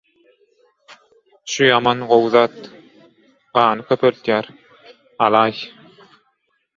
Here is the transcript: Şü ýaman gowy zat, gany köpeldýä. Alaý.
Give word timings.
Şü 1.55 1.67
ýaman 1.73 1.99
gowy 2.11 2.25
zat, 2.37 2.57
gany 3.59 3.83
köpeldýä. 3.91 4.39
Alaý. 5.27 5.61